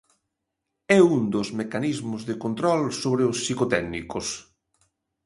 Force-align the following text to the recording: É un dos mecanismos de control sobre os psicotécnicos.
É 0.97 0.99
un 1.17 1.21
dos 1.33 1.47
mecanismos 1.61 2.21
de 2.29 2.35
control 2.43 2.81
sobre 3.01 3.23
os 3.31 3.37
psicotécnicos. 3.43 4.27